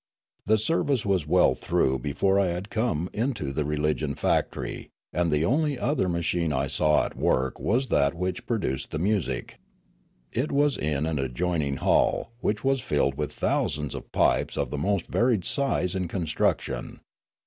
[0.47, 5.45] The service was well through before I had come into the religion factory, and the
[5.45, 9.59] only other ma chine I saw at work was that which produced the music.
[10.31, 14.77] It was in an adjoining hall, which was filled with thousands of pipes of the
[14.79, 17.01] most varied size and con struction.